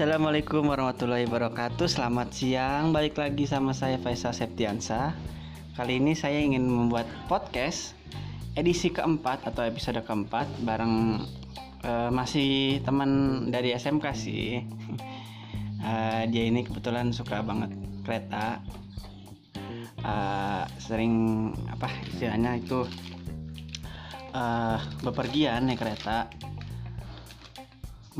[0.00, 1.84] Assalamualaikum warahmatullahi wabarakatuh.
[1.84, 2.88] Selamat siang.
[2.88, 5.12] Balik lagi sama saya Faisal Septiansa.
[5.76, 7.92] Kali ini saya ingin membuat podcast
[8.56, 11.20] Edisi keempat atau episode keempat Bareng
[11.84, 14.64] uh, masih teman dari SMK sih.
[15.84, 17.68] Uh, Dia ini kebetulan suka banget
[18.00, 18.64] kereta.
[20.00, 21.12] Uh, Sering
[21.68, 22.88] apa istilahnya itu
[24.32, 26.32] uh, Bepergian naik kereta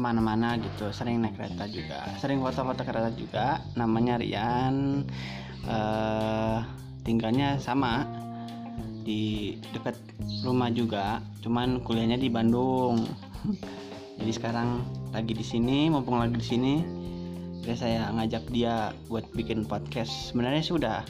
[0.00, 0.88] ke mana-mana gitu.
[0.96, 2.08] Sering naik kereta juga.
[2.16, 3.60] Sering foto-foto kereta juga.
[3.76, 5.04] Namanya Rian.
[5.68, 6.64] Uh,
[7.04, 8.08] tinggalnya sama
[9.04, 10.00] di dekat
[10.40, 11.20] rumah juga.
[11.44, 13.04] Cuman kuliahnya di Bandung.
[14.24, 14.80] Jadi sekarang
[15.12, 16.74] lagi di sini mumpung lagi di sini
[17.60, 20.32] ya saya ngajak dia buat bikin podcast.
[20.32, 21.04] Sebenarnya sudah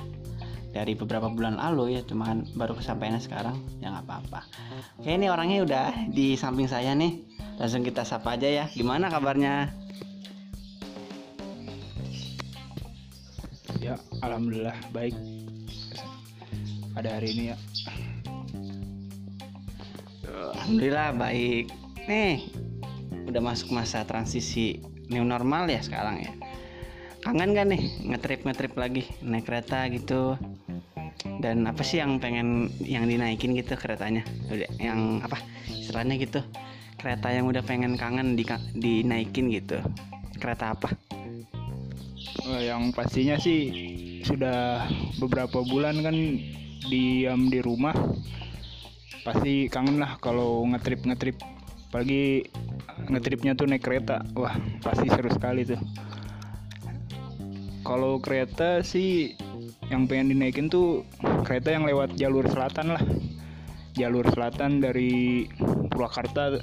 [0.71, 4.41] dari beberapa bulan lalu ya cuman baru kesampaian sekarang ya nggak apa-apa.
[5.03, 7.27] Oke ini orangnya udah di samping saya nih.
[7.59, 9.75] Langsung kita sapa aja ya gimana kabarnya?
[13.83, 15.15] Ya alhamdulillah baik.
[16.95, 17.57] Pada hari ini ya.
[20.31, 21.67] Alhamdulillah baik.
[22.07, 22.51] Nih
[23.31, 26.35] udah masuk masa transisi new normal ya sekarang ya
[27.21, 27.83] kangen gak nih?
[28.09, 30.37] Ngetrip ngetrip lagi naik kereta gitu.
[31.41, 34.25] Dan apa sih yang pengen yang dinaikin gitu keretanya?
[34.81, 36.41] Yang apa istilahnya gitu
[37.01, 38.45] kereta yang udah pengen kangen di
[38.77, 39.81] dinaikin gitu.
[40.37, 40.93] Kereta apa?
[42.45, 43.73] Oh, yang pastinya sih
[44.25, 44.85] sudah
[45.17, 46.17] beberapa bulan kan
[46.89, 47.97] diam di rumah.
[49.25, 51.37] Pasti kangen lah kalau ngetrip ngetrip
[51.91, 52.49] apalagi
[53.09, 54.25] ngetripnya tuh naik kereta.
[54.37, 55.81] Wah pasti seru sekali tuh
[57.91, 59.35] kalau kereta sih
[59.91, 61.03] yang pengen dinaikin tuh
[61.43, 63.03] kereta yang lewat jalur selatan lah.
[63.99, 65.51] Jalur selatan dari
[65.91, 66.63] Purwakarta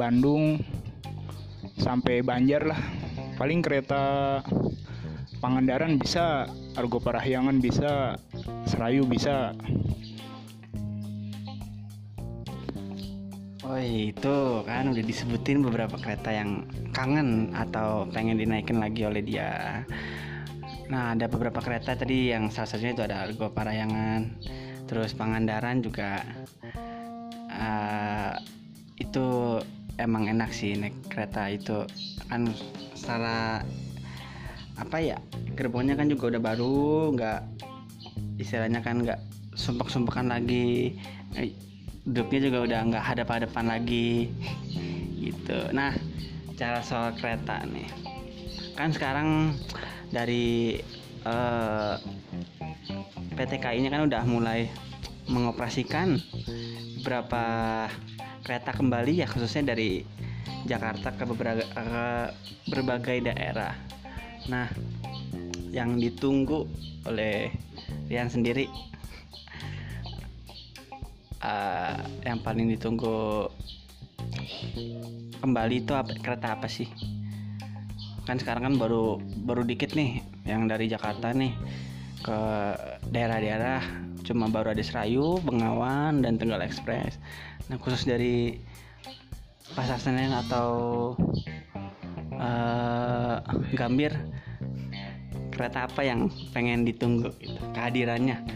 [0.00, 0.64] Bandung
[1.76, 2.80] sampai Banjar lah.
[3.36, 4.00] Paling kereta
[5.44, 8.16] Pangandaran bisa Argo Parahyangan bisa
[8.64, 9.52] Serayu bisa.
[13.60, 16.64] Oh itu kan udah disebutin beberapa kereta yang
[16.96, 19.84] kangen atau pengen dinaikin lagi oleh dia
[20.90, 24.42] Nah ada beberapa kereta tadi yang salah satunya itu ada Argo Parahyangan
[24.90, 26.18] Terus Pangandaran juga.
[27.46, 28.34] Uh,
[28.98, 29.58] Itu
[30.02, 31.86] emang enak sih naik kereta itu.
[32.26, 32.50] Kan
[32.98, 33.62] secara
[34.80, 35.20] apa ya
[35.54, 37.40] gerbongnya kan juga udah baru nggak
[38.40, 39.20] istilahnya kan nggak
[39.54, 40.98] sumpek-sumpekan lagi.
[41.38, 41.54] Eh,
[42.02, 44.26] duduknya juga udah nggak hadap-hadapan lagi
[45.22, 45.70] gitu.
[45.70, 45.94] Nah
[46.58, 47.86] cara soal kereta nih.
[48.74, 49.54] Kan sekarang
[50.10, 50.78] dari
[51.24, 54.66] uh, eh, PT KAI-nya kan udah mulai
[55.30, 56.18] mengoperasikan
[57.00, 57.42] beberapa
[58.42, 60.02] kereta kembali ya khususnya dari
[60.66, 61.64] Jakarta ke beberapa
[62.68, 63.72] berbagai daerah.
[64.50, 64.68] Nah,
[65.70, 66.66] yang ditunggu
[67.06, 67.48] oleh
[68.10, 68.66] Rian sendiri
[71.40, 71.96] uh,
[72.26, 73.48] yang paling ditunggu
[75.40, 76.90] kembali itu apa kereta apa sih?
[78.30, 81.50] Kan sekarang kan baru baru dikit nih yang dari Jakarta nih.
[82.22, 82.38] Ke
[83.10, 83.82] daerah-daerah
[84.22, 87.18] cuma baru ada Serayu, Bengawan dan Tenggal Express.
[87.66, 88.54] Nah khusus dari
[89.74, 90.70] pasar Senen atau
[92.38, 93.42] uh,
[93.74, 94.14] Gambir
[95.50, 98.46] kereta apa yang pengen ditunggu gitu, kehadirannya?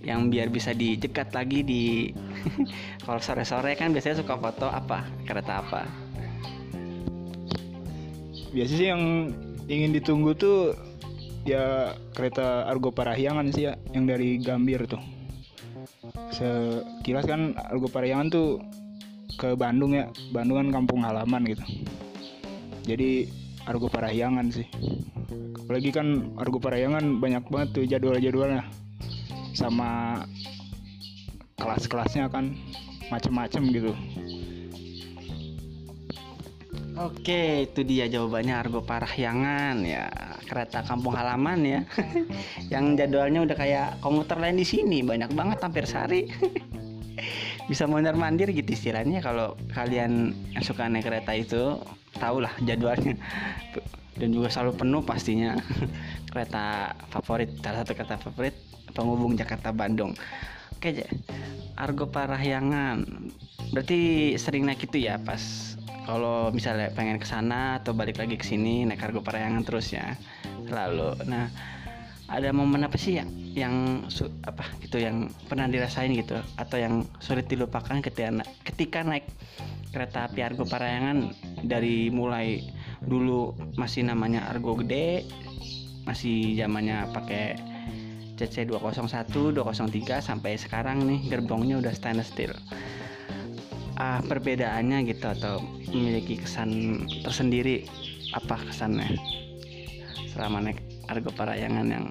[0.00, 2.08] Yang biar bisa dijekat lagi di
[3.04, 6.05] kalau sore-sore kan biasanya suka foto apa kereta apa
[8.56, 9.02] biasanya sih yang
[9.68, 10.72] ingin ditunggu tuh
[11.44, 14.98] ya kereta Argo Parahyangan sih ya yang dari Gambir tuh.
[16.32, 18.64] Sekilas kan Argo Parahyangan tuh
[19.36, 21.60] ke Bandung ya Bandung kan kampung halaman gitu.
[22.88, 23.28] Jadi
[23.68, 24.64] Argo Parahyangan sih.
[25.60, 28.64] Apalagi kan Argo Parahyangan banyak banget tuh jadwal-jadwalnya.
[29.52, 30.24] Sama
[31.60, 32.56] kelas-kelasnya kan
[33.12, 33.92] macem-macem gitu
[36.96, 40.08] Oke, itu dia jawabannya Argo Parahyangan ya,
[40.48, 41.80] kereta kampung halaman ya.
[42.72, 46.24] yang jadwalnya udah kayak komuter lain di sini, banyak banget hampir sehari.
[47.68, 51.76] Bisa mondar mandir gitu istilahnya kalau kalian yang suka naik kereta itu
[52.16, 53.20] tahulah jadwalnya.
[54.16, 55.52] Dan juga selalu penuh pastinya.
[56.32, 58.56] kereta favorit, salah satu kereta favorit
[58.96, 60.16] penghubung Jakarta Bandung.
[60.72, 61.04] Oke,
[61.76, 63.04] Argo Parahyangan.
[63.76, 65.75] Berarti sering naik itu ya pas
[66.06, 70.14] kalau misalnya pengen ke sana atau balik lagi ke sini naik kargo parayangan terus ya
[70.70, 71.18] selalu.
[71.26, 71.50] Nah
[72.26, 73.74] ada momen apa sih yang yang
[74.10, 79.26] su, apa gitu yang pernah dirasain gitu atau yang sulit dilupakan ketika ketika naik
[79.94, 81.30] kereta api Argo Parayangan
[81.62, 82.66] dari mulai
[83.02, 85.26] dulu masih namanya Argo Gede
[86.06, 87.58] masih zamannya pakai
[88.36, 92.52] CC 201 203 sampai sekarang nih gerbongnya udah stainless steel
[93.96, 97.88] ah perbedaannya gitu atau memiliki kesan tersendiri?
[98.36, 99.16] Apa kesannya?
[100.32, 102.06] Selama naik Argo Parayangan yang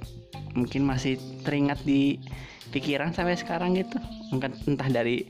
[0.57, 2.17] mungkin masih teringat di
[2.73, 4.01] pikiran sampai sekarang gitu.
[4.33, 5.29] Mungkin entah dari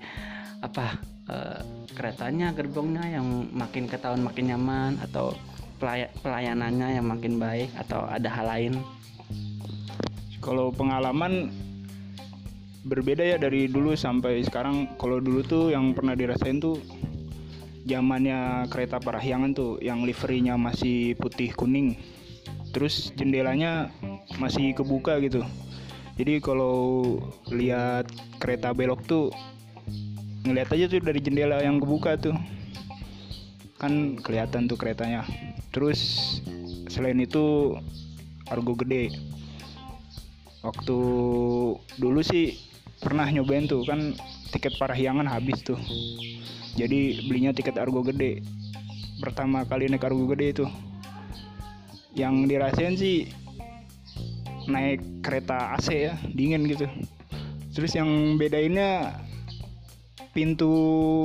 [0.64, 0.96] apa
[1.28, 1.60] eh,
[1.92, 5.36] keretanya gerbongnya yang makin ke tahun makin nyaman atau
[5.78, 8.74] pelay- pelayanannya yang makin baik atau ada hal lain?
[10.40, 11.50] Kalau pengalaman
[12.86, 14.96] berbeda ya dari dulu sampai sekarang.
[15.02, 16.78] Kalau dulu tuh yang pernah dirasain tuh
[17.86, 21.98] zamannya kereta Parahyangan tuh yang liverinya masih putih kuning.
[22.72, 23.90] Terus jendelanya
[24.38, 25.42] masih kebuka gitu.
[26.16, 27.18] Jadi kalau
[27.52, 29.34] lihat kereta belok tuh
[30.46, 32.38] ngeliat aja tuh dari jendela yang kebuka tuh.
[33.82, 35.26] Kan kelihatan tuh keretanya.
[35.74, 36.40] Terus
[36.88, 37.76] selain itu
[38.46, 39.10] argo gede
[40.66, 40.98] waktu
[42.02, 42.58] dulu sih
[43.06, 44.18] pernah nyobain tuh kan
[44.50, 45.78] tiket parahyangan habis tuh.
[46.74, 48.42] Jadi belinya tiket argo gede.
[49.22, 50.66] Pertama kali naik argo gede itu.
[52.18, 53.30] Yang dirasain sih
[54.66, 56.90] naik kereta AC ya dingin gitu.
[57.78, 59.22] Terus yang bedainnya
[60.34, 60.74] pintu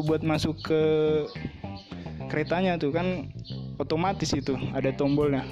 [0.05, 0.83] buat masuk ke
[2.29, 3.33] keretanya tuh kan
[3.81, 5.43] otomatis itu ada tombolnya.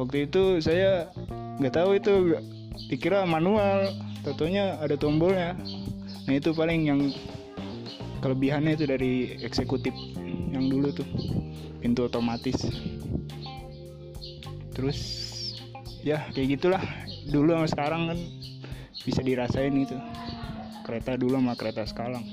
[0.00, 1.12] Waktu itu saya
[1.60, 2.40] nggak tahu itu
[2.88, 3.92] dikira manual
[4.24, 5.56] tentunya ada tombolnya.
[6.28, 7.00] Nah itu paling yang
[8.20, 9.92] kelebihannya itu dari eksekutif
[10.52, 11.08] yang dulu tuh.
[11.80, 12.56] Pintu otomatis.
[14.76, 14.98] Terus
[16.04, 16.82] ya kayak gitulah.
[17.28, 18.18] Dulu sama sekarang kan
[19.04, 19.96] bisa dirasain itu.
[20.84, 22.24] Kereta dulu sama kereta sekarang.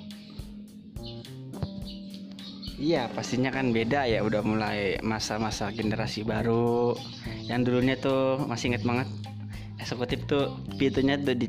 [2.77, 4.21] Iya pastinya kan beda ya.
[4.21, 6.93] Udah mulai masa-masa generasi baru.
[7.47, 9.07] Yang dulunya tuh masih inget banget
[9.87, 11.47] eksekutif tuh pintunya tuh di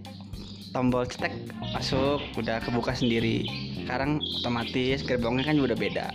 [0.72, 1.32] tombol cetek
[1.72, 3.48] masuk udah kebuka sendiri.
[3.84, 6.06] Sekarang otomatis gerbongnya kan udah beda.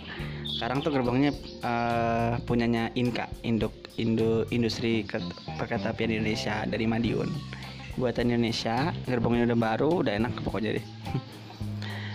[0.54, 1.34] Sekarang tuh gerbongnya
[1.66, 7.28] eh, punyanya Inka Induk Indo Industri Ker- Perkereta Apian Indonesia dari Madiun.
[7.94, 10.86] Buatan Indonesia gerbongnya udah baru udah enak pokoknya deh.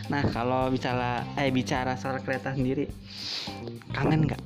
[0.10, 2.90] Nah kalau bicara eh bicara soal kereta sendiri
[3.94, 4.42] kangen nggak?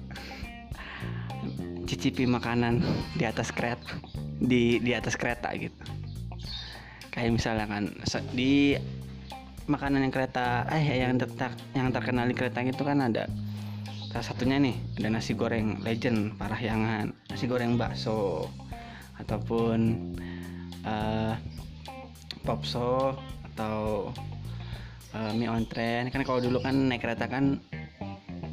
[1.88, 2.84] Cicipi makanan
[3.16, 3.96] di atas kereta
[4.44, 6.03] di di atas kereta gitu
[7.14, 7.84] kayak misalnya kan
[8.34, 8.74] di
[9.70, 13.30] makanan yang kereta eh yang ter, yang terkenal di kereta itu kan ada
[14.10, 18.50] salah satunya nih ada nasi goreng legend parahyangan nasi goreng bakso
[19.22, 20.12] ataupun
[20.84, 21.36] eh
[22.44, 23.16] popso
[23.54, 24.12] atau
[25.16, 27.62] eh, mie ontren kan kalau dulu kan naik kereta kan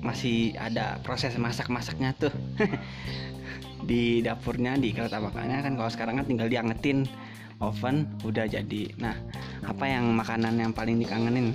[0.01, 2.33] masih ada proses masak-masaknya tuh.
[3.91, 7.09] Di dapurnya di kereta makannya kan kalau sekarang kan tinggal diangetin
[7.61, 8.83] oven udah jadi.
[8.99, 9.17] Nah
[9.65, 11.55] apa yang makanan yang paling dikangenin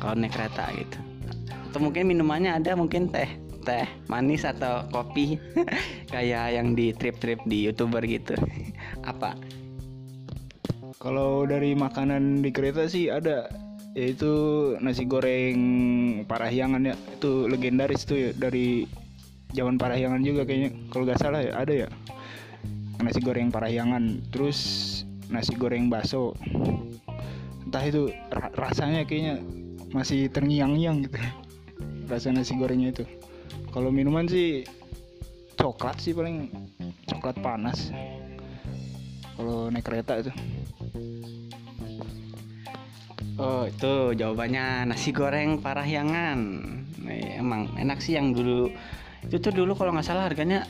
[0.00, 0.98] kalau naik kereta gitu?
[1.70, 3.28] Atau mungkin minumannya ada mungkin teh
[3.62, 5.36] teh manis atau kopi.
[6.12, 8.34] Kayak yang di trip-trip di youtuber gitu.
[9.04, 9.36] Apa?
[11.00, 13.48] Kalau dari makanan di kereta sih ada
[13.96, 14.32] yaitu
[14.84, 15.60] nasi goreng
[16.28, 16.94] Parahyangan ya.
[16.96, 18.84] Itu legendaris tuh ya dari
[19.54, 20.70] zaman Parahyangan juga kayaknya.
[20.92, 21.88] Kalau nggak salah ya ada ya.
[23.00, 24.28] Nasi goreng Parahyangan.
[24.28, 24.60] Terus
[25.30, 26.34] nasi goreng bakso.
[27.64, 29.38] Entah itu ra- rasanya kayaknya
[29.94, 31.18] masih terngiang-ngiang gitu.
[32.10, 33.04] Rasa nasi gorengnya itu.
[33.70, 34.66] Kalau minuman sih
[35.54, 36.50] coklat sih paling.
[37.06, 37.94] Coklat panas.
[39.38, 40.34] Kalau naik kereta itu.
[43.40, 46.38] Oh itu jawabannya nasi goreng parahyangan.
[47.00, 48.68] Nih, Emang enak sih yang dulu.
[49.24, 50.66] Itu tuh dulu kalau nggak salah harganya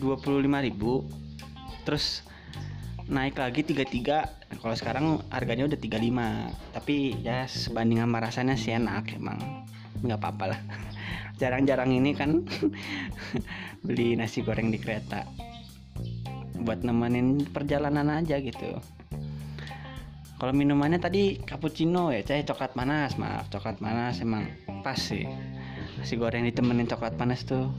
[0.00, 1.26] 25.000
[1.86, 2.25] Terus
[3.06, 9.14] naik lagi 33 Kalau sekarang harganya udah 35 Tapi ya sebanding sama rasanya sih enak
[9.14, 9.38] emang.
[10.02, 10.60] Nggak apa-apa lah.
[11.40, 12.42] Jarang-jarang ini kan
[13.86, 15.22] Beli nasi goreng di kereta.
[16.56, 18.80] Buat nemenin perjalanan aja gitu.
[20.36, 24.44] Kalau minumannya tadi cappuccino ya, cah coklat panas, maaf coklat panas emang
[24.84, 25.24] pas sih.
[25.96, 27.72] Nasi goreng ditemenin coklat panas tuh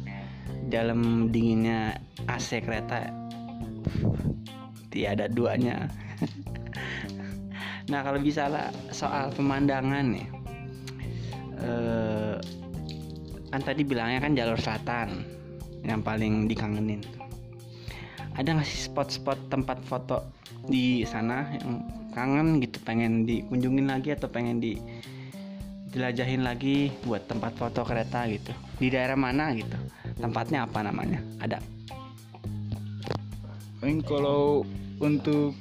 [0.65, 3.13] dalam dinginnya AC kereta
[4.97, 5.85] tiada duanya.
[7.91, 10.27] nah kalau bisa lah soal pemandangan nih,
[11.61, 12.35] eh,
[13.53, 15.21] kan tadi bilangnya kan jalur selatan
[15.85, 17.05] yang paling dikangenin.
[18.33, 20.25] Ada nggak sih spot-spot tempat foto
[20.65, 24.77] di sana yang kangen gitu pengen dikunjungin lagi atau pengen di
[25.93, 28.53] jelajahin lagi buat tempat foto kereta gitu?
[28.77, 29.77] Di daerah mana gitu?
[30.21, 31.21] Tempatnya apa namanya?
[31.41, 31.57] Ada?
[33.81, 34.65] Paling kalau
[34.99, 35.53] untuk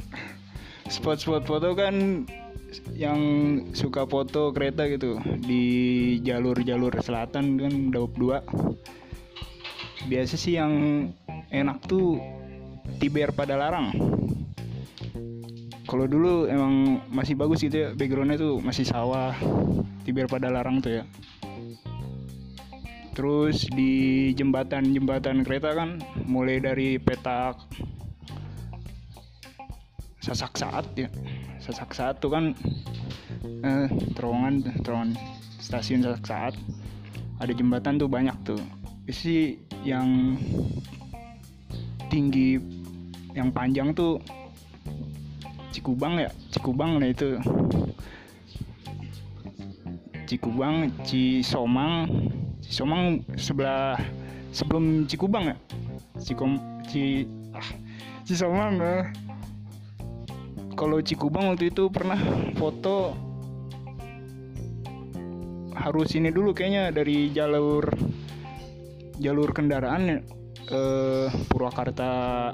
[0.86, 2.26] spot-spot foto kan
[2.92, 3.20] yang
[3.72, 5.64] suka foto kereta gitu di
[6.20, 8.42] jalur-jalur selatan kan daup dua.
[10.06, 10.72] Biasa sih yang
[11.50, 12.20] enak tuh
[13.02, 13.90] Tiber pada larang
[15.86, 19.30] kalau dulu emang masih bagus gitu ya backgroundnya tuh masih sawah
[20.02, 21.04] Tiber pada larang tuh ya.
[23.14, 27.56] Terus di jembatan-jembatan kereta kan mulai dari petak
[30.26, 31.06] sasak saat ya.
[31.62, 32.50] Sasak saat tuh kan
[33.62, 33.86] eh,
[34.18, 35.14] terowongan terowongan
[35.62, 36.54] stasiun sasak saat.
[37.38, 38.58] Ada jembatan tuh banyak tuh.
[39.06, 40.34] Sih yang
[42.10, 42.58] tinggi
[43.38, 44.18] yang panjang tuh
[45.70, 46.32] Cikubang ya?
[46.50, 47.36] Cikubang nah itu.
[50.26, 52.08] Cikubang Cisomang.
[52.64, 54.00] Cisomang sebelah
[54.50, 55.56] sebelum Cikubang ya?
[56.16, 56.56] Cikom
[56.88, 57.68] Ci ah
[58.24, 59.04] Cisomang eh.
[60.76, 62.20] Kalau Cikubang waktu itu pernah
[62.52, 63.16] foto
[65.72, 67.88] harus ini dulu kayaknya dari jalur
[69.16, 70.20] jalur kendaraan
[70.68, 72.10] eh, Purwakarta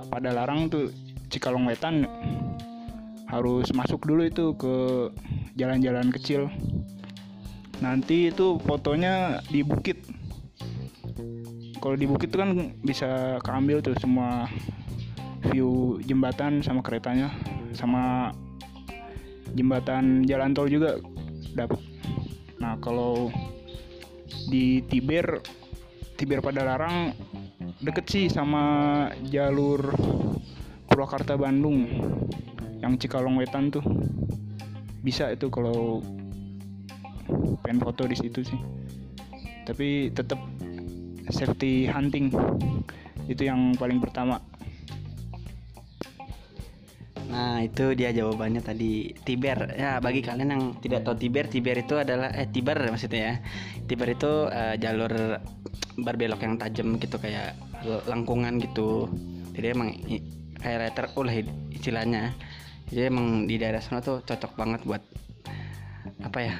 [0.06, 0.94] pada Larang tuh
[1.26, 2.06] Cikalong Wetan.
[3.26, 5.08] Harus masuk dulu itu ke
[5.56, 6.52] jalan-jalan kecil.
[7.80, 10.04] Nanti itu fotonya di bukit.
[11.80, 14.46] Kalau di bukit tuh kan bisa keambil tuh semua
[15.50, 17.34] view jembatan sama keretanya
[17.74, 18.32] sama
[19.52, 20.96] jembatan jalan tol juga
[21.52, 21.80] dapat
[22.62, 23.28] nah kalau
[24.48, 25.42] di Tiber
[26.16, 27.12] Tiber pada Larang
[27.82, 29.90] deket sih sama jalur
[30.86, 31.88] Purwakarta Bandung
[32.82, 33.82] yang Cikalong Wetan tuh.
[35.00, 36.04] Bisa itu kalau
[37.64, 38.60] pengen foto di situ sih.
[39.64, 40.36] Tapi tetap
[41.30, 42.28] safety hunting
[43.30, 44.42] itu yang paling pertama
[47.32, 49.72] Nah itu dia jawabannya tadi Tiber.
[49.72, 53.34] Ya bagi kalian yang tidak tahu Tiber Tiber itu adalah eh Tiber maksudnya ya.
[53.88, 55.40] Tiber itu eh, jalur
[55.96, 57.56] berbelok yang tajam gitu kayak
[58.04, 59.08] lengkungan gitu.
[59.56, 59.96] Jadi emang
[60.60, 61.34] kayak letter U lah
[61.72, 62.36] istilahnya.
[62.92, 65.00] Jadi emang di daerah sana tuh cocok banget buat
[66.22, 66.54] apa ya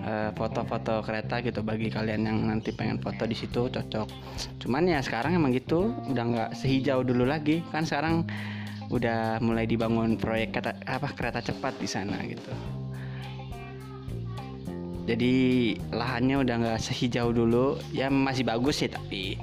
[0.00, 1.60] eh, foto-foto kereta gitu.
[1.60, 4.08] Bagi kalian yang nanti pengen foto di situ cocok.
[4.56, 7.60] Cuman ya sekarang emang gitu udah nggak sehijau dulu lagi.
[7.68, 8.24] Kan sekarang
[8.92, 12.52] udah mulai dibangun proyek kata, apa kereta cepat di sana gitu.
[15.04, 15.34] Jadi
[15.92, 19.36] lahannya udah nggak sehijau dulu ya masih bagus sih tapi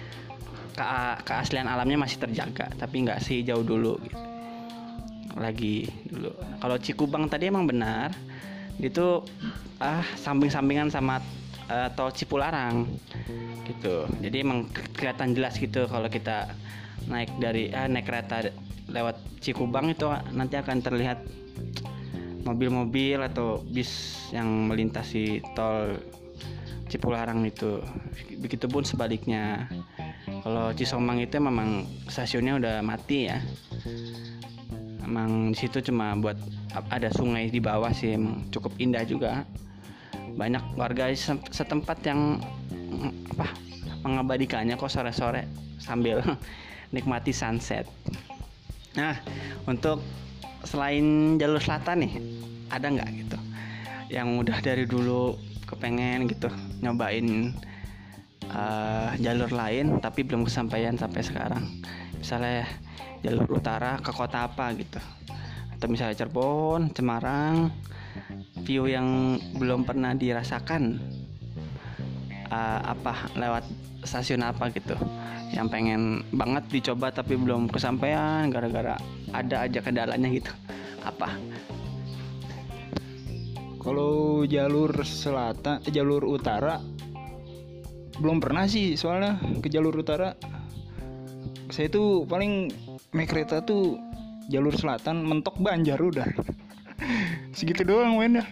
[0.76, 4.20] ke- keaslian alamnya masih terjaga tapi nggak sehijau dulu gitu.
[5.38, 6.32] Lagi dulu.
[6.60, 8.12] Kalau Cikubang tadi emang benar
[8.78, 9.24] itu
[9.80, 11.24] ah samping-sampingan sama
[11.72, 12.84] eh, tol Cipularang
[13.64, 14.04] gitu.
[14.20, 16.52] Jadi emang ke- kelihatan jelas gitu kalau kita
[17.08, 18.44] naik dari ah, naik kereta
[18.88, 21.20] lewat Cikubang itu nanti akan terlihat
[22.42, 26.00] mobil-mobil atau bis yang melintasi tol
[26.88, 27.84] Cipularang itu.
[28.40, 29.68] Begitupun sebaliknya.
[30.40, 33.44] Kalau Cisomang itu memang stasiunnya udah mati ya.
[35.04, 36.40] Emang di situ cuma buat
[36.88, 39.44] ada sungai di bawah sih emang cukup indah juga.
[40.32, 41.12] Banyak warga
[41.52, 42.40] setempat yang
[43.36, 43.52] apa
[44.00, 45.44] mengabadikannya kok sore-sore
[45.76, 46.24] sambil
[46.94, 47.84] nikmati sunset
[48.96, 49.16] nah
[49.68, 50.00] untuk
[50.64, 52.12] selain jalur selatan nih
[52.72, 53.38] ada nggak gitu?
[54.08, 55.36] Yang udah dari dulu
[55.68, 56.48] kepengen gitu
[56.80, 57.52] nyobain
[58.48, 61.64] eh, jalur lain tapi belum kesampaian sampai sekarang.
[62.16, 62.64] Misalnya
[63.20, 64.98] jalur utara ke kota apa gitu?
[65.76, 67.70] Atau misalnya Cirebon, Semarang
[68.66, 70.98] view yang belum pernah dirasakan
[72.48, 73.64] eh, apa lewat
[74.04, 74.94] stasiun apa gitu
[75.52, 78.96] yang pengen banget dicoba tapi belum kesampaian gara-gara
[79.32, 80.52] ada aja kendalanya gitu
[81.02, 81.32] apa
[83.88, 86.76] Kalau jalur selatan, eh, jalur utara
[88.20, 90.36] belum pernah sih soalnya ke jalur utara.
[91.72, 92.68] Saya tuh paling
[93.16, 93.96] naik kereta tuh
[94.52, 96.28] jalur selatan mentok Banjar udah.
[97.56, 98.44] Segitu doang mainnya.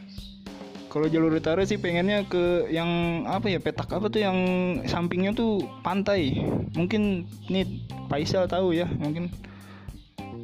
[0.87, 4.38] Kalau jalur utara sih pengennya ke yang apa ya petak apa tuh yang
[4.87, 6.40] sampingnya tuh pantai.
[6.73, 9.28] Mungkin nih Faisal tahu ya mungkin.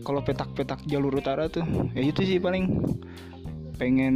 [0.02, 1.62] Kalau petak-petak jalur utara tuh
[1.94, 2.68] ya itu sih paling.
[3.80, 4.14] Pengen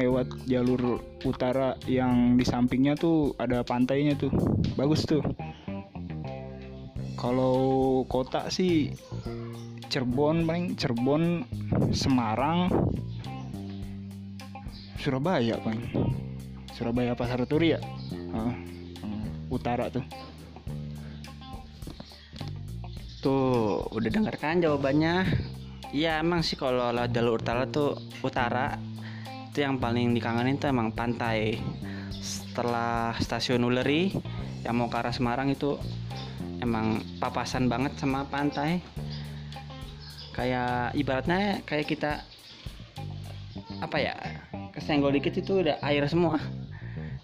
[0.00, 4.32] lewat jalur utara yang di sampingnya tuh ada pantainya tuh.
[4.78, 5.24] Bagus tuh.
[7.18, 8.92] Kalau kota sih
[9.88, 11.46] Cirebon paling Cirebon
[11.94, 12.68] Semarang
[15.04, 15.84] Surabaya paling
[16.72, 17.80] Surabaya Pasar Turi ya
[18.32, 18.56] yang
[19.52, 20.00] utara tuh
[23.24, 25.24] Tuh, udah denger kan jawabannya?
[25.96, 28.76] Iya emang sih kalau jalur utara tuh utara
[29.48, 31.56] itu yang paling dikangenin tuh emang pantai.
[32.20, 34.12] Setelah stasiun Uleri
[34.60, 35.80] yang mau ke arah Semarang itu
[36.60, 38.84] emang papasan banget sama pantai.
[40.36, 42.20] Kayak ibaratnya kayak kita
[43.80, 44.16] apa ya
[44.74, 46.36] kesenggol dikit itu udah air semua.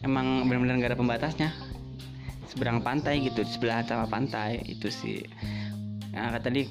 [0.01, 1.51] Emang benar-benar gak ada pembatasnya.
[2.49, 5.23] Seberang pantai gitu, di sebelah sama pantai itu sih
[6.11, 6.67] nah tadi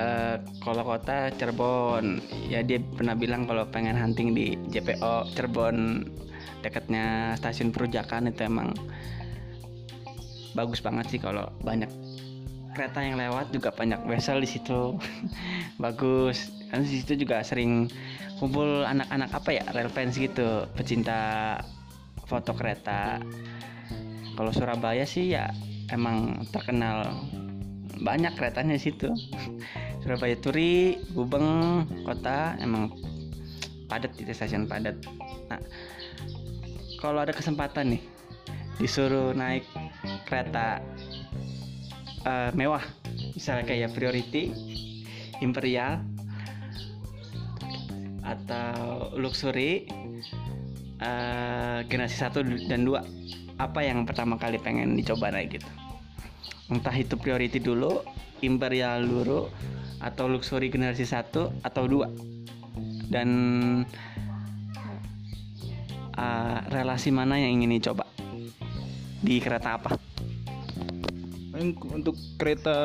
[0.00, 6.08] uh, kalau kota Cirebon ya dia pernah bilang kalau pengen hunting di JPO Cirebon
[6.64, 8.72] dekatnya stasiun Perujakan itu emang
[10.56, 11.88] bagus banget sih kalau banyak
[12.72, 14.96] kereta yang lewat juga banyak vessel di situ
[15.84, 17.92] bagus kan di situ juga sering
[18.36, 21.56] kumpul anak-anak apa ya rail fans gitu pecinta
[22.26, 23.20] foto kereta.
[24.36, 25.48] Kalau Surabaya sih ya
[25.88, 27.08] emang terkenal
[27.96, 29.08] banyak keretanya di situ.
[30.04, 32.92] Surabaya Turi Gubeng kota emang
[33.88, 35.00] padat itu stasiun padat.
[35.48, 35.60] Nah
[37.00, 38.02] kalau ada kesempatan nih
[38.76, 39.64] disuruh naik
[40.28, 40.84] kereta
[42.28, 42.84] uh, mewah
[43.32, 44.52] misalnya kayak priority
[45.40, 46.04] imperial
[48.26, 49.86] atau luxury
[50.98, 53.06] uh, generasi satu dan dua
[53.56, 55.68] apa yang pertama kali pengen dicoba naik gitu?
[56.68, 58.04] Entah itu priority dulu
[58.44, 59.48] imperial dulu
[60.02, 62.10] atau luxury generasi satu atau dua.
[63.06, 63.30] Dan
[66.18, 68.04] uh, relasi mana yang ingin dicoba?
[69.24, 69.96] Di kereta apa?
[71.56, 72.76] Untuk kereta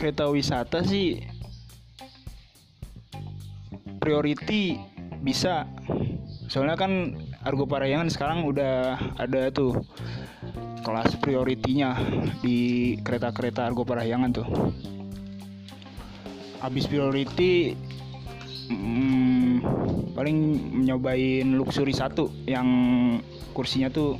[0.00, 1.35] kereta wisata sih
[4.06, 4.78] priority
[5.18, 5.66] bisa.
[6.46, 9.82] Soalnya kan Argo Parayangan sekarang udah ada tuh
[10.86, 11.98] kelas prioritinya
[12.38, 14.46] di kereta-kereta Argo Parahyangan tuh.
[16.62, 17.74] Habis priority
[18.70, 19.66] hmm,
[20.14, 20.38] paling
[20.86, 22.66] nyobain luxury satu yang
[23.50, 24.14] kursinya tuh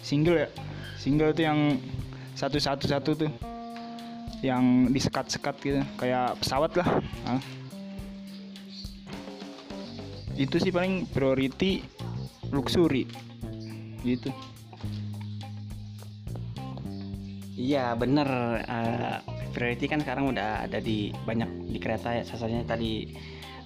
[0.00, 0.48] single ya.
[0.96, 1.76] Single tuh yang
[2.32, 3.32] satu satu satu tuh.
[4.40, 4.64] Yang
[4.96, 6.88] disekat-sekat gitu kayak pesawat lah.
[7.28, 7.63] Nah.
[10.34, 11.82] Itu sih paling priority
[12.50, 13.06] luxury.
[14.02, 14.30] Gitu.
[17.54, 18.28] Iya bener.
[18.66, 19.18] Uh,
[19.54, 22.26] Priority kan sekarang udah ada di banyak di kereta ya.
[22.26, 23.14] Sasanya tadi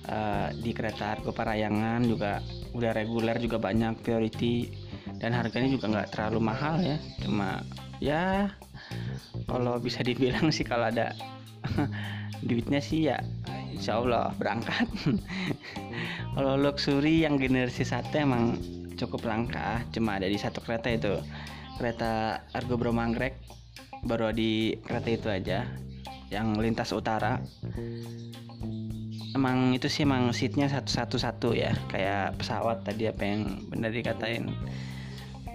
[0.05, 2.45] uh, di kereta Argo Parayangan juga
[2.77, 4.69] udah reguler juga banyak Priority.
[5.17, 7.01] Dan harganya juga nggak terlalu mahal ya.
[7.25, 7.65] Cuma
[7.99, 8.53] ya
[9.49, 11.17] kalau bisa dibilang sih kalau ada
[12.49, 13.19] duitnya sih ya
[13.79, 14.87] insya Allah berangkat
[16.39, 18.55] kalau luxury yang generasi satu emang
[18.95, 21.19] cukup langka cuma ada di satu kereta itu.
[21.83, 23.43] Kereta Argo Bromanggrek
[24.07, 25.67] baru di kereta itu aja
[26.31, 27.43] yang lintas utara.
[29.35, 33.91] Emang itu sih emang seatnya satu satu satu ya kayak pesawat tadi apa yang benar
[33.91, 34.55] dikatain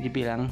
[0.03, 0.51] dibilang.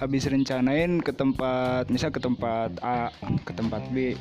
[0.00, 3.12] habis rencanain ke tempat misal ke tempat A
[3.44, 4.16] ke tempat B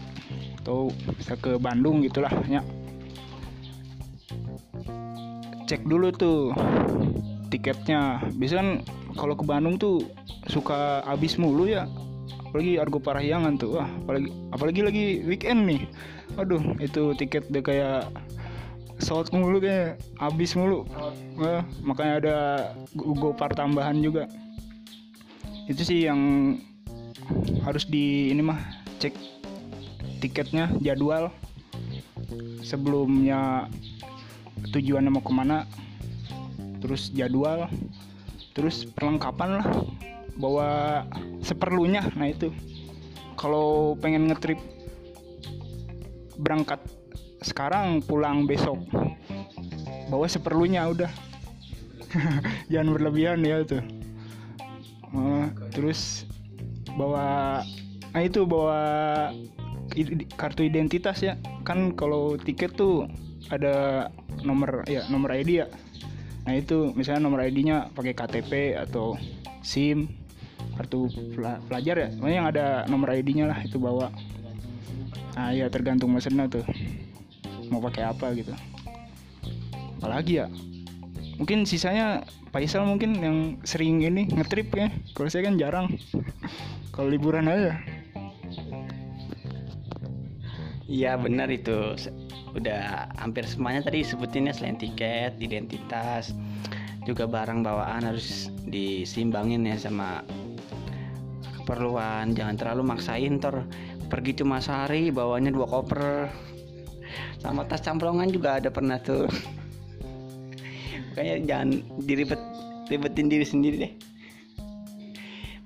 [0.59, 2.59] atau bisa ke Bandung gitulah ya.
[5.65, 6.51] Cek dulu tuh
[7.47, 8.19] tiketnya.
[8.35, 8.83] Bisa kan
[9.15, 10.03] kalau ke Bandung tuh
[10.51, 11.87] suka habis mulu ya.
[12.49, 15.81] Apalagi Argo Parahyangan tuh wah apalagi apalagi lagi weekend nih.
[16.35, 18.01] Aduh itu tiket udah kayak
[18.99, 20.83] sold mulu kayak habis mulu.
[21.39, 22.37] Wah, makanya ada
[22.91, 24.27] go- gopar tambahan juga
[25.69, 26.17] itu sih yang
[27.61, 28.57] harus di ini mah
[28.97, 29.13] cek
[30.17, 31.29] tiketnya jadwal.
[32.65, 33.69] Sebelumnya
[34.73, 35.69] tujuannya mau ke mana
[36.81, 37.69] terus jadwal
[38.57, 39.67] terus perlengkapan lah
[40.41, 40.69] bawa
[41.45, 42.01] seperlunya.
[42.17, 42.49] Nah itu.
[43.37, 44.59] Kalau pengen ngetrip
[46.35, 46.81] berangkat
[47.39, 48.81] sekarang pulang besok
[50.09, 51.11] bawa seperlunya udah.
[52.73, 53.98] Jangan berlebihan ya tuh
[55.09, 56.29] Eh, terus
[56.93, 57.61] bawa
[58.09, 58.81] nah itu bawa
[60.37, 61.37] kartu identitas ya.
[61.65, 63.09] Kan kalau tiket tuh
[63.49, 64.07] ada
[64.45, 65.67] nomor ya nomor ID ya.
[66.45, 69.17] Nah itu misalnya nomor ID-nya pakai KTP atau
[69.61, 70.09] SIM
[70.77, 72.09] kartu pela- pelajar ya.
[72.15, 74.13] Pokoknya yang ada nomor ID-nya lah itu bawa.
[75.37, 76.65] Nah ya tergantung mesennya tuh
[77.69, 78.53] mau pakai apa gitu.
[79.99, 80.47] Apalagi ya
[81.39, 84.89] mungkin sisanya Faisal mungkin yang sering ini ngetrip ya.
[85.13, 85.87] Kalau saya kan jarang.
[86.89, 87.77] Kalau liburan aja.
[90.89, 91.93] Iya benar itu.
[92.57, 96.33] Udah hampir semuanya tadi sebutinnya selain tiket, identitas,
[97.05, 100.25] juga barang bawaan harus disimbangin ya sama
[101.61, 102.33] keperluan.
[102.33, 103.61] Jangan terlalu maksain tor.
[104.09, 106.33] Pergi cuma sehari bawanya dua koper.
[107.37, 109.29] Sama tas camplongan juga ada pernah tuh.
[111.09, 111.69] Makanya jangan
[112.05, 112.41] diribet
[112.89, 113.93] ribetin diri sendiri deh.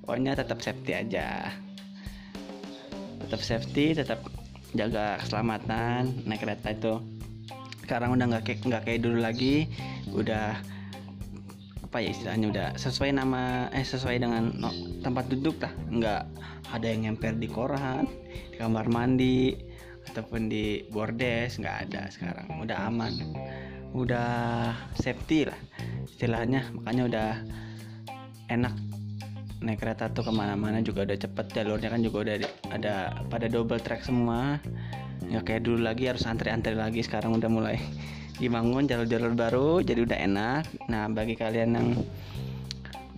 [0.04, 1.52] Pokoknya tetap safety aja.
[3.24, 4.20] Tetap safety tetap
[4.76, 6.12] jaga keselamatan.
[6.28, 6.94] Naik kereta itu
[7.84, 9.72] sekarang udah nggak kayak nggak kayak dulu lagi.
[10.12, 10.60] Udah
[11.84, 15.72] apa ya istilahnya udah sesuai nama eh sesuai dengan no- tempat duduk lah.
[15.88, 16.22] Nggak
[16.76, 18.10] ada yang ngemper di koran
[18.52, 19.56] di kamar mandi
[20.12, 21.56] ataupun di bordes.
[21.56, 22.48] Nggak ada sekarang.
[22.60, 23.14] Udah aman
[23.94, 25.58] udah safety lah
[26.10, 26.68] istilahnya.
[26.74, 27.30] Makanya udah
[28.50, 28.74] enak
[29.64, 32.36] naik kereta tuh ke mana-mana juga udah cepet jalurnya kan juga udah
[32.76, 32.94] ada
[33.32, 34.60] pada double track semua.
[35.24, 37.78] Nggak kayak dulu lagi harus antri-antri lagi sekarang udah mulai
[38.42, 40.64] dibangun jalur-jalur baru jadi udah enak.
[40.92, 41.90] Nah bagi kalian yang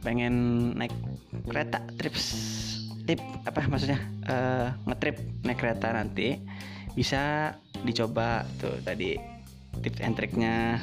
[0.05, 0.35] pengen
[0.77, 0.93] naik
[1.49, 2.25] kereta trips
[3.09, 3.97] tip apa maksudnya?
[4.29, 6.37] Eh, ngetrip naik kereta nanti
[6.93, 9.34] bisa dicoba tuh tadi
[9.83, 10.79] tips and triknya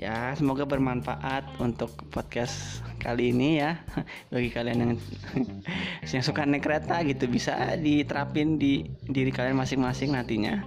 [0.00, 3.76] ya semoga bermanfaat untuk podcast kali ini ya.
[4.32, 4.92] Bagi kalian yang
[6.16, 10.64] yang suka naik kereta gitu bisa diterapin di diri kalian masing-masing nantinya.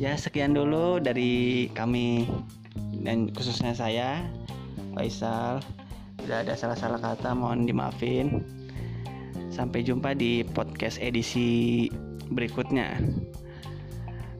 [0.00, 2.24] Ya sekian dulu dari kami
[3.04, 4.24] dan khususnya saya
[4.92, 5.64] Faisal.
[6.20, 8.44] Tidak ada salah-salah kata mohon dimaafin.
[9.48, 11.88] Sampai jumpa di podcast edisi
[12.32, 12.96] berikutnya